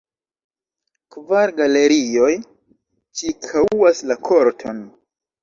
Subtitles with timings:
[1.15, 2.31] Kvar galerioj
[3.21, 4.83] ĉirkaŭas la korton.